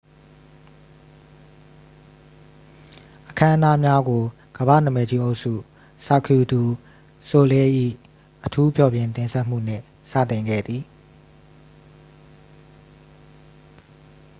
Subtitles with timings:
[3.29, 4.23] အခမ်းအနားများကို
[4.57, 5.53] ကမ္ဘာ့နာမည်ကြီးအုပ်စု
[6.05, 6.61] cirque du
[7.29, 7.69] soleil၏
[8.45, 10.83] အထူးဖျော်ဖြေတင်ဆက်မှုနှင့် စတင်ခဲ့သည်